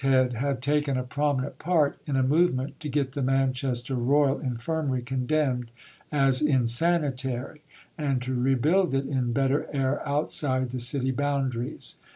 Adshead 0.03 0.33
had 0.33 0.63
taken 0.63 0.97
a 0.97 1.03
prominent 1.03 1.59
part 1.59 1.99
in 2.07 2.15
a 2.15 2.23
movement 2.23 2.79
to 2.79 2.89
get 2.89 3.11
the 3.11 3.21
Manchester 3.21 3.93
Royal 3.93 4.39
Infirmary 4.39 5.03
condemned 5.03 5.69
as 6.11 6.41
insanitary, 6.41 7.61
and 7.99 8.19
to 8.23 8.33
rebuild 8.33 8.95
it 8.95 9.05
in 9.05 9.31
better 9.31 9.67
air 9.71 10.01
outside 10.09 10.71
the 10.71 10.79
city 10.79 11.11
boundaries. 11.11 11.97